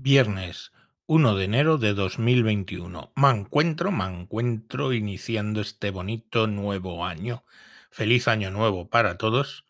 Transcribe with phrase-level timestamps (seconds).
[0.00, 0.70] Viernes
[1.06, 3.12] 1 de enero de 2021.
[3.16, 7.44] Me encuentro, me encuentro iniciando este bonito nuevo año.
[7.90, 9.64] Feliz año nuevo para todos.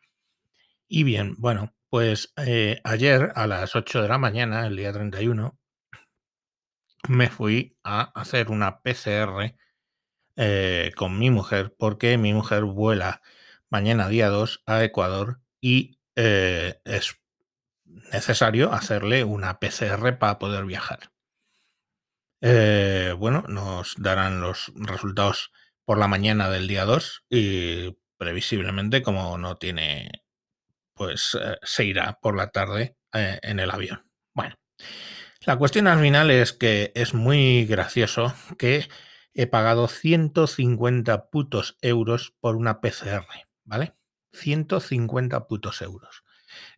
[0.87, 5.59] Y bien, bueno, pues eh, ayer a las 8 de la mañana, el día 31,
[7.09, 9.57] me fui a hacer una PCR
[10.37, 13.23] eh, con mi mujer porque mi mujer vuela
[13.71, 17.19] mañana día 2 a Ecuador y eh, es
[18.13, 21.11] necesario hacerle una PCR para poder viajar.
[22.41, 25.53] Eh, bueno, nos darán los resultados
[25.85, 30.23] por la mañana del día 2 y previsiblemente, como no tiene,
[30.95, 34.09] pues eh, se irá por la tarde eh, en el avión.
[34.35, 34.57] Bueno,
[35.47, 38.89] la cuestión al final es que es muy gracioso que
[39.35, 43.27] he pagado 150 putos euros por una PCR,
[43.65, 43.95] ¿vale?
[44.33, 46.25] 150 putos euros.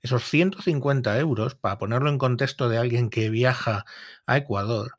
[0.02, 3.84] Esos 150 euros, para ponerlo en contexto de alguien que viaja
[4.26, 4.98] a Ecuador,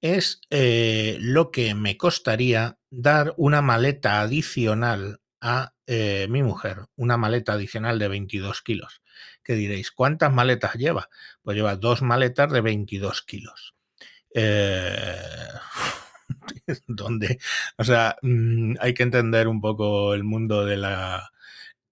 [0.00, 7.16] es eh, lo que me costaría dar una maleta adicional a eh, mi mujer, una
[7.16, 9.02] maleta adicional de 22 kilos.
[9.42, 11.08] Que diréis, ¿cuántas maletas lleva?
[11.42, 13.74] Pues lleva dos maletas de 22 kilos.
[14.34, 15.16] Eh,
[16.86, 17.38] donde,
[17.76, 21.30] o sea, mm, hay que entender un poco el mundo de la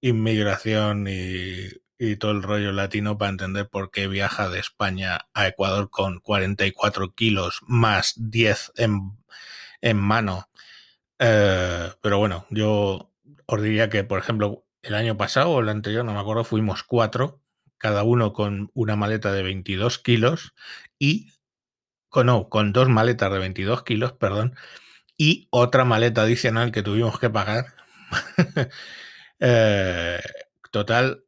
[0.01, 1.69] inmigración y,
[2.01, 6.21] y todo el rollo latino para entender por qué viaja de España a Ecuador con
[6.21, 9.19] 44 kilos más 10 en,
[9.83, 10.49] en mano.
[11.19, 13.13] Eh, pero bueno, yo
[13.45, 16.85] os diría que, por ejemplo, el año pasado o el anterior, no me acuerdo, fuimos
[16.85, 17.43] cuatro,
[17.77, 20.55] cada uno con una maleta de 22 kilos
[20.99, 21.35] y
[22.09, 24.57] con, no, con dos maletas de 22 kilos, perdón,
[25.19, 27.75] y otra maleta adicional que tuvimos que pagar.
[29.41, 30.21] eh,
[30.71, 31.25] total,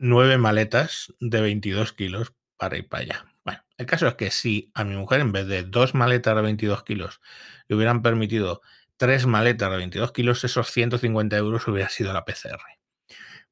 [0.00, 3.26] nueve maletas de 22 kilos para ir para allá.
[3.44, 6.42] Bueno, el caso es que si a mi mujer en vez de dos maletas de
[6.42, 7.20] 22 kilos
[7.68, 8.62] le hubieran permitido
[8.96, 12.60] tres maletas de 22 kilos, esos 150 euros hubiera sido la PCR.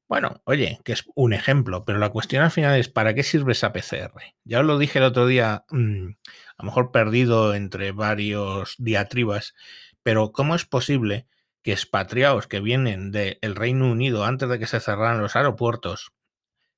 [0.07, 3.51] Bueno, oye, que es un ejemplo, pero la cuestión al final es ¿para qué sirve
[3.51, 4.11] esa PCR?
[4.43, 6.09] Ya os lo dije el otro día, mmm,
[6.57, 9.53] a lo mejor perdido entre varios diatribas,
[10.01, 11.27] pero ¿cómo es posible
[11.61, 16.11] que expatriados que vienen del Reino Unido antes de que se cerraran los aeropuertos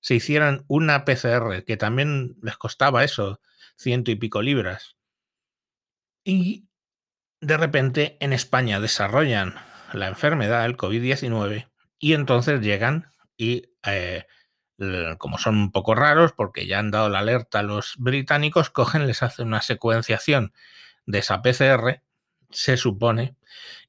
[0.02, 3.40] se hicieran una PCR, que también les costaba eso,
[3.78, 4.98] ciento y pico libras.
[6.24, 6.68] Y
[7.40, 9.56] de repente en España desarrollan
[9.94, 11.70] la enfermedad, el COVID-19,
[12.00, 13.08] y entonces llegan
[13.38, 14.26] y, eh,
[15.18, 19.08] como son un poco raros, porque ya han dado la alerta a los británicos, cogen,
[19.08, 20.54] les hacen una secuenciación
[21.06, 22.02] de esa PCR,
[22.50, 23.36] se supone,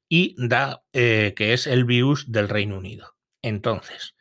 [0.07, 3.15] y da eh, que es el virus del Reino Unido.
[3.41, 4.15] Entonces,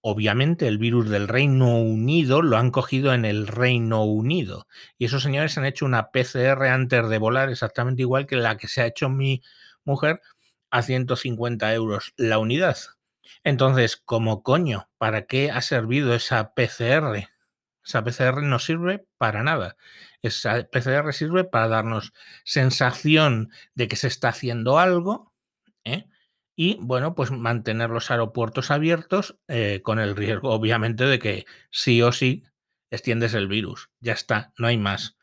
[0.00, 4.66] obviamente el virus del Reino Unido lo han cogido en el Reino Unido.
[4.98, 8.68] Y esos señores han hecho una PCR antes de volar, exactamente igual que la que
[8.68, 9.42] se ha hecho mi
[9.84, 10.20] mujer,
[10.70, 12.76] a 150 euros la unidad.
[13.44, 14.88] Entonces, ¿cómo coño?
[14.98, 17.28] ¿Para qué ha servido esa PCR?
[17.84, 19.76] Esa PCR no sirve para nada.
[20.22, 22.12] Esa PCR sirve para darnos
[22.44, 25.32] sensación de que se está haciendo algo,
[25.84, 26.06] ¿eh?
[26.60, 32.02] Y bueno, pues mantener los aeropuertos abiertos eh, con el riesgo, obviamente, de que sí
[32.02, 32.42] o sí
[32.90, 33.90] extiendes el virus.
[34.00, 35.16] Ya está, no hay más.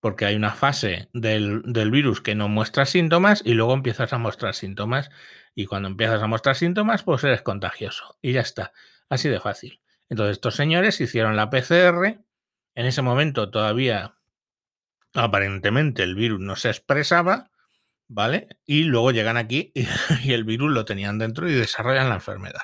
[0.00, 4.18] Porque hay una fase del, del, virus que no muestra síntomas y luego empiezas a
[4.18, 5.08] mostrar síntomas.
[5.54, 8.18] Y cuando empiezas a mostrar síntomas, pues eres contagioso.
[8.20, 8.72] Y ya está.
[9.08, 9.80] Así de fácil.
[10.08, 12.24] Entonces, estos señores hicieron la PCR.
[12.74, 14.16] En ese momento todavía,
[15.14, 17.52] aparentemente, el virus no se expresaba
[18.08, 18.48] ¿vale?
[18.66, 19.72] Y luego llegan aquí
[20.24, 22.62] y, el virus lo tenían dentro y desarrollan la enfermedad.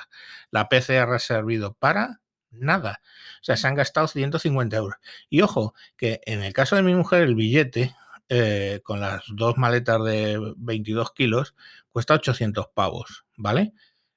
[0.51, 2.21] La PCR ha servido para
[2.51, 3.01] nada.
[3.41, 4.97] O sea, se han gastado 150 euros.
[5.29, 7.95] Y ojo, que en el caso de mi mujer, el billete
[8.29, 11.55] eh, con las dos maletas de 22 kilos
[11.91, 13.73] cuesta 800 pavos, ¿vale?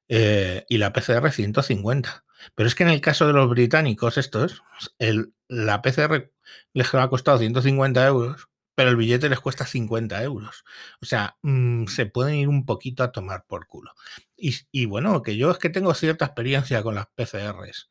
[0.09, 2.25] Eh, y la PCR 150.
[2.55, 4.63] Pero es que en el caso de los británicos, estos,
[4.99, 6.31] el, la PCR
[6.73, 10.65] les ha costado 150 euros pero el billete les cuesta 50 euros.
[11.03, 13.93] O sea, mmm, se pueden ir un poquito a tomar por culo.
[14.37, 17.91] Y, y, bueno, que yo es que tengo cierta experiencia con las PCRs.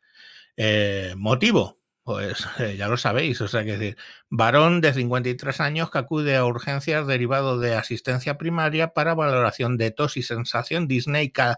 [0.58, 1.80] Eh, ¿Motivo?
[2.04, 3.98] Pues eh, ya lo sabéis, o sea, que decir,
[4.30, 9.92] varón de 53 años que acude a urgencias derivado de asistencia primaria para valoración de
[9.92, 11.58] tos y sensación disneica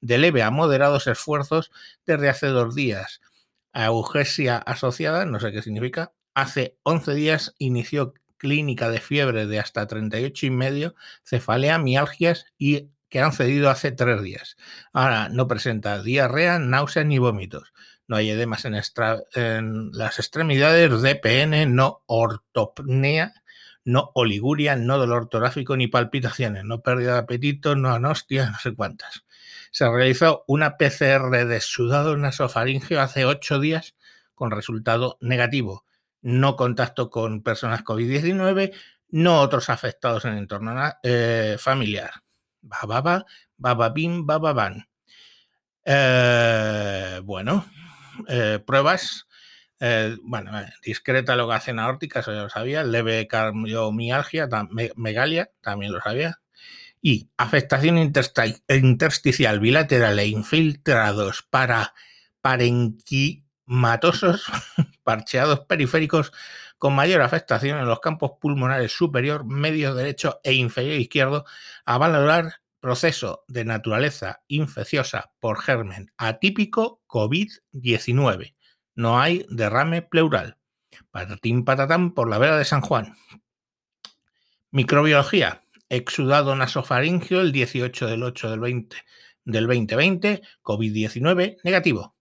[0.00, 1.70] de leve a moderados esfuerzos
[2.06, 3.20] desde hace dos días.
[3.74, 9.86] Eugesia asociada, no sé qué significa, hace 11 días inició clínica de fiebre de hasta
[9.86, 14.56] 38 y medio, cefalea, mialgias y que han cedido hace tres días.
[14.92, 17.72] Ahora no presenta diarrea, náuseas ni vómitos.
[18.08, 23.32] no hay edemas en, las extremidades, DPN, no ortopnea,
[23.84, 28.74] no oliguria, no dolor torácico ni palpitaciones, no pérdida de apetito, no anostia, no sé
[28.74, 29.24] cuántas.
[29.70, 33.94] Se realizó una PCR de sudado nasofaringeo hace ocho días
[34.34, 35.84] con resultado negativo.
[36.22, 38.72] No contacto con personas COVID-19,
[39.12, 42.10] no otros afectados en el entorno eh, familiar.
[42.62, 43.26] Bababa,
[43.56, 44.88] bababim, bababan.
[45.84, 47.66] Eh, bueno,
[48.28, 49.28] eh, pruebas.
[50.22, 50.52] Bueno,
[50.84, 52.84] discreta locación aórtica, eso ya lo sabía.
[52.84, 54.48] Leve cardiomialgia,
[54.94, 56.40] megalia, también lo sabía.
[57.00, 61.94] Y afectación intersticial bilateral e infiltrados para
[62.42, 64.44] parenquimatosos,
[65.02, 66.32] parcheados periféricos
[66.78, 71.44] con mayor afectación en los campos pulmonares superior, medio derecho e inferior izquierdo,
[71.84, 78.54] a valorar proceso de naturaleza infecciosa por germen atípico COVID-19.
[78.96, 80.58] No hay derrame pleural.
[81.10, 83.14] Patatín patatán por la vera de San Juan.
[84.70, 85.62] Microbiología.
[85.88, 88.96] Exudado nasofaringio el 18 del 8 del 20
[89.44, 92.16] del 2020, COVID-19 negativo.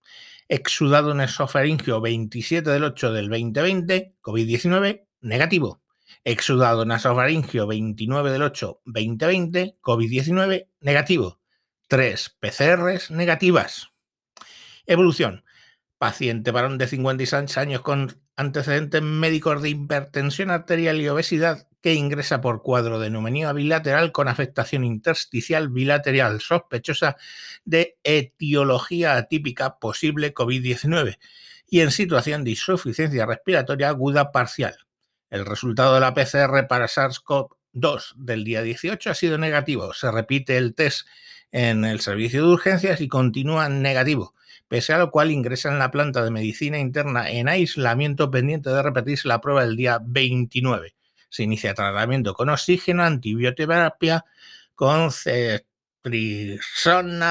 [0.54, 5.82] Exudado nasofaringio 27 del 8 del 2020, COVID-19 negativo
[6.24, 11.40] exudado nasofaringio 29 del 8 2020, COVID-19 negativo.
[11.88, 13.90] 3 PCRs negativas.
[14.86, 15.44] Evolución.
[15.98, 22.42] Paciente varón de 56 años con antecedentes médicos de hipertensión arterial y obesidad que ingresa
[22.42, 27.18] por cuadro de neumonía bilateral con afectación intersticial bilateral sospechosa
[27.66, 31.18] de etiología atípica posible COVID-19
[31.68, 34.78] y en situación de insuficiencia respiratoria aguda parcial
[35.32, 39.94] el resultado de la PCR para SARS-CoV-2 del día 18 ha sido negativo.
[39.94, 41.08] Se repite el test
[41.52, 44.36] en el servicio de urgencias y continúa negativo,
[44.68, 48.84] pese a lo cual ingresa en la planta de medicina interna en aislamiento pendiente de
[48.84, 50.96] repetirse la prueba del día 29.
[51.32, 54.26] Se inicia tratamiento con oxígeno, antibioterapia
[54.76, 55.64] con cetrisona,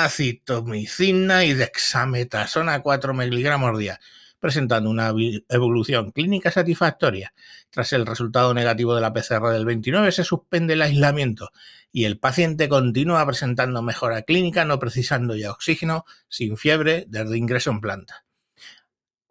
[0.09, 4.01] citomicina y dexametasona 4 miligramos día
[4.41, 5.13] presentando una
[5.49, 7.33] evolución clínica satisfactoria.
[7.69, 11.51] Tras el resultado negativo de la PCR del 29 se suspende el aislamiento
[11.93, 17.71] y el paciente continúa presentando mejora clínica, no precisando ya oxígeno, sin fiebre, desde ingreso
[17.71, 18.25] en planta.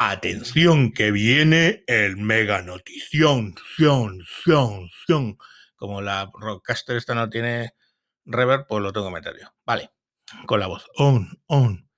[0.02, 5.38] Atención que viene el mega notición, ción, ción, ción.
[5.76, 7.74] Como la Rockcaster esta no tiene
[8.24, 9.50] reverb, pues lo tengo que meter yo.
[9.66, 9.92] Vale,
[10.46, 10.88] con la voz.
[10.96, 11.90] On, on.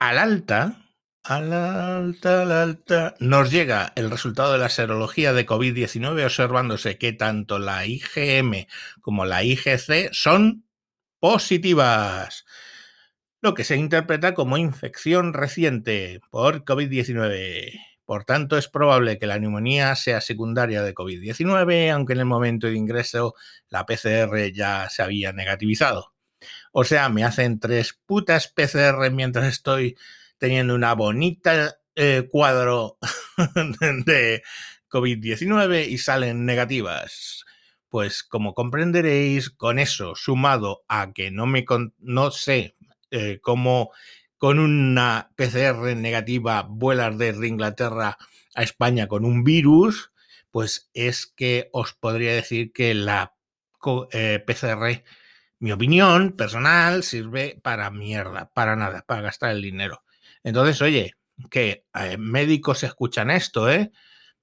[0.00, 0.90] Al alta,
[1.22, 7.12] al alta, al alta, nos llega el resultado de la serología de COVID-19 observándose que
[7.12, 8.66] tanto la IgM
[9.00, 10.66] como la IgC son
[11.20, 12.44] positivas,
[13.44, 17.78] lo que se interpreta como infección reciente por COVID-19.
[18.06, 22.68] Por tanto, es probable que la neumonía sea secundaria de COVID-19, aunque en el momento
[22.68, 23.34] de ingreso
[23.68, 26.14] la PCR ya se había negativizado.
[26.72, 29.94] O sea, me hacen tres putas PCR mientras estoy
[30.38, 32.96] teniendo una bonita eh, cuadro
[34.06, 34.42] de
[34.88, 37.44] COVID-19 y salen negativas.
[37.90, 41.66] Pues como comprenderéis, con eso sumado a que no me
[41.98, 42.74] no sé
[43.14, 43.92] eh, cómo
[44.38, 48.18] con una PCR negativa vuelas desde Inglaterra
[48.56, 50.12] a España con un virus,
[50.50, 53.34] pues es que os podría decir que la
[54.10, 55.04] eh, PCR,
[55.60, 60.02] mi opinión personal, sirve para mierda, para nada, para gastar el dinero.
[60.42, 61.14] Entonces, oye,
[61.50, 63.92] que eh, médicos escuchan esto, ¿eh?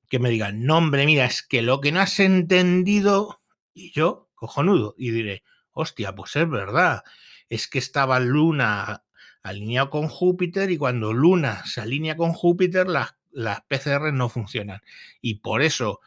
[0.10, 3.42] Que me digan, no, hombre, mira, es que lo que no has entendido,
[3.74, 7.04] y yo, cojonudo, y diré, hostia, pues es verdad,
[7.52, 9.04] es que estaba Luna
[9.44, 14.80] alineado con Júpiter y cuando Luna se alinea con Júpiter, las, las PCR no funcionan.
[15.20, 16.00] Y por eso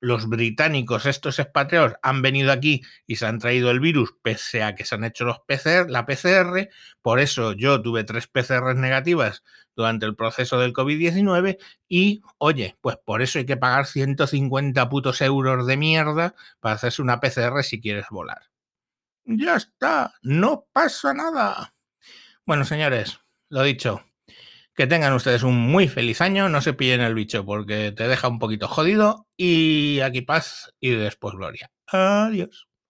[0.00, 4.74] los británicos, estos expatriados, han venido aquí y se han traído el virus, pese a
[4.74, 6.70] que se han hecho los PCR, la PCR.
[7.02, 9.42] Por eso yo tuve tres PCR negativas
[9.74, 15.20] durante el proceso del COVID-19 y, oye, pues por eso hay que pagar 150 putos
[15.20, 18.55] euros de mierda para hacerse una PCR si quieres volar.
[19.26, 21.74] Ya está, no pasa nada.
[22.44, 23.18] Bueno, señores,
[23.48, 24.04] lo dicho,
[24.76, 28.28] que tengan ustedes un muy feliz año, no se pillen el bicho porque te deja
[28.28, 31.72] un poquito jodido y aquí paz y después gloria.
[31.88, 32.68] Adiós.